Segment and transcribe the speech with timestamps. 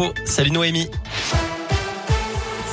[0.00, 0.88] Oh, salut Noémie.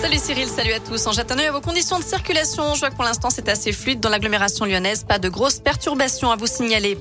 [0.06, 1.08] Salut Cyril, salut à tous.
[1.08, 2.76] En jette un à vos conditions de circulation.
[2.76, 5.04] Je vois que pour l'instant c'est assez fluide dans l'agglomération lyonnaise.
[5.04, 7.00] Pas de grosses perturbations à vous signaler.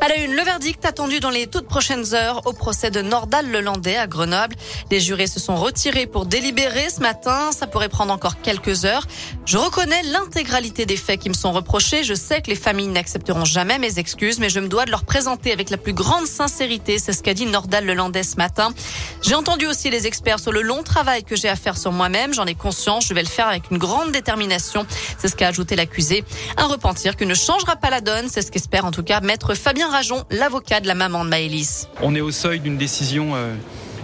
[0.00, 3.50] À la une, le verdict attendu dans les toutes prochaines heures au procès de Nordal
[3.50, 4.54] Lelandais à Grenoble.
[4.92, 7.50] Les jurés se sont retirés pour délibérer ce matin.
[7.50, 9.08] Ça pourrait prendre encore quelques heures.
[9.44, 12.04] Je reconnais l'intégralité des faits qui me sont reprochés.
[12.04, 15.02] Je sais que les familles n'accepteront jamais mes excuses, mais je me dois de leur
[15.02, 17.00] présenter avec la plus grande sincérité.
[17.00, 18.72] C'est ce qu'a dit Nordal Lelandais ce matin.
[19.20, 22.34] J'ai entendu aussi les experts sur le long travail que j'ai à faire sur moi-même
[22.36, 24.86] j'en ai conscience, je vais le faire avec une grande détermination.
[25.18, 26.24] C'est ce qu'a ajouté l'accusé.
[26.56, 29.54] Un repentir qui ne changera pas la donne, c'est ce qu'espère en tout cas maître
[29.54, 31.88] Fabien Rajon, l'avocat de la maman de Maëlys.
[32.02, 33.54] On est au seuil d'une décision euh,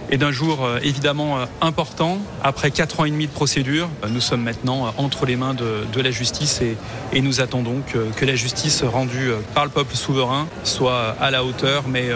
[0.09, 2.17] et d'un jour euh, évidemment euh, important.
[2.43, 6.11] Après quatre ans et demi de procédure, nous sommes maintenant entre les mains de, la
[6.11, 11.31] justice et, nous attendons que, que, la justice rendue par le peuple souverain soit à
[11.31, 12.09] la hauteur, mais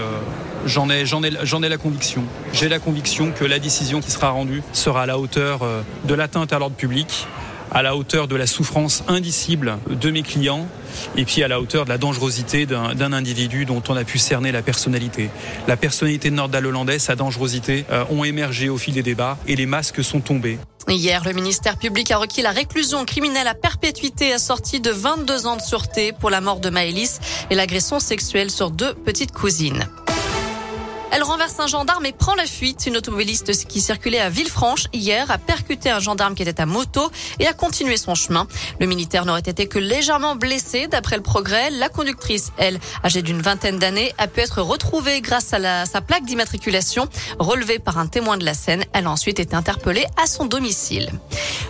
[0.67, 2.23] J'en ai, la conviction.
[2.51, 6.13] J'ai la conviction que la décision qui sera rendue sera à la hauteur euh, de
[6.13, 7.25] l'atteinte à l'ordre public,
[7.71, 10.67] à la hauteur de la souffrance indicible de mes clients
[11.15, 14.51] et puis à la hauteur de la dangerosité d'un individu dont on a pu cerner
[14.51, 15.29] la personnalité.
[15.67, 19.55] La personnalité de Nordal Hollandais, sa dangerosité euh, ont émergé au fil des débats et
[19.55, 20.59] les masques sont tombés.
[20.89, 25.55] Hier, le ministère public a requis la réclusion criminelle à perpétuité assortie de 22 ans
[25.55, 29.87] de sûreté pour la mort de Maëlys et l'agression sexuelle sur deux petites cousines.
[31.11, 32.85] Elle renverse un gendarme et prend la fuite.
[32.85, 37.09] Une automobiliste qui circulait à Villefranche hier a percuté un gendarme qui était à moto
[37.39, 38.47] et a continué son chemin.
[38.79, 40.87] Le militaire n'aurait été que légèrement blessé.
[40.87, 45.53] D'après le progrès, la conductrice, elle, âgée d'une vingtaine d'années, a pu être retrouvée grâce
[45.53, 47.07] à sa plaque d'immatriculation
[47.39, 48.83] relevée par un témoin de la scène.
[48.93, 51.09] Elle a ensuite été interpellée à son domicile.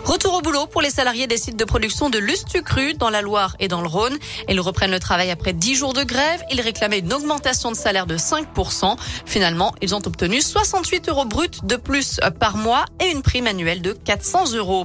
[0.04, 3.56] Retour au boulot pour les salariés des sites de production de Lustucru dans la Loire
[3.60, 4.16] et dans le Rhône.
[4.48, 6.42] Ils reprennent le travail après 10 jours de grève.
[6.50, 8.96] Ils réclamaient une augmentation de salaire de 5%.
[9.28, 13.82] Finalement, ils ont obtenu 68 euros bruts de plus par mois et une prime annuelle
[13.82, 14.84] de 400 euros.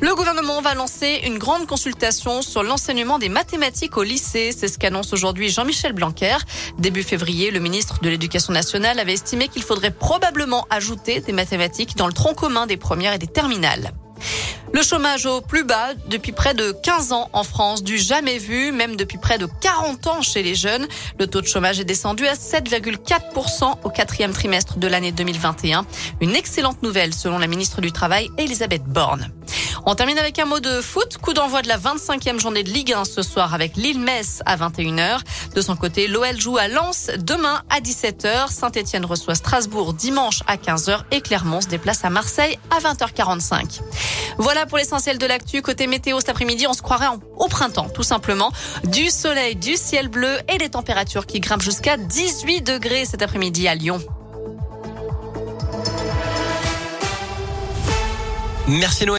[0.00, 4.54] Le gouvernement va lancer une grande consultation sur l'enseignement des mathématiques au lycée.
[4.56, 6.36] C'est ce qu'annonce aujourd'hui Jean-Michel Blanquer.
[6.78, 11.96] Début février, le ministre de l'Éducation nationale avait estimé qu'il faudrait probablement ajouter des mathématiques
[11.96, 13.92] dans le tronc commun des premières et des terminales.
[14.72, 18.70] Le chômage au plus bas depuis près de 15 ans en France, du jamais vu,
[18.70, 20.86] même depuis près de 40 ans chez les jeunes.
[21.18, 25.84] Le taux de chômage est descendu à 7,4% au quatrième trimestre de l'année 2021.
[26.20, 29.32] Une excellente nouvelle selon la ministre du Travail, Elisabeth Borne.
[29.86, 31.18] On termine avec un mot de foot.
[31.18, 35.20] Coup d'envoi de la 25e journée de Ligue 1 ce soir avec Lille-Metz à 21h.
[35.54, 38.52] De son côté, l'OL joue à Lens demain à 17h.
[38.52, 43.80] Saint-Etienne reçoit Strasbourg dimanche à 15h et Clermont se déplace à Marseille à 20h45.
[44.40, 45.60] Voilà pour l'essentiel de l'actu.
[45.60, 48.50] Côté météo cet après-midi, on se croirait au printemps, tout simplement.
[48.84, 53.68] Du soleil, du ciel bleu et des températures qui grimpent jusqu'à 18 degrés cet après-midi
[53.68, 54.00] à Lyon.
[58.66, 59.08] Merci Noël.